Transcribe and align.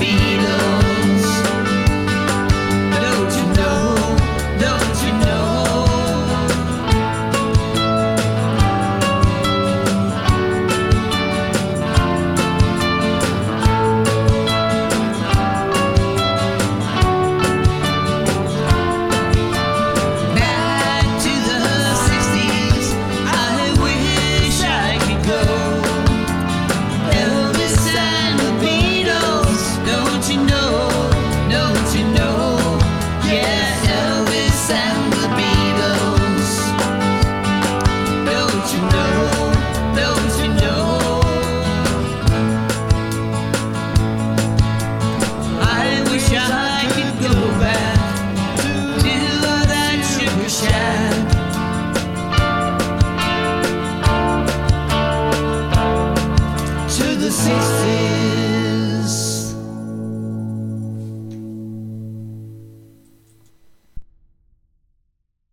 be. 0.00 0.29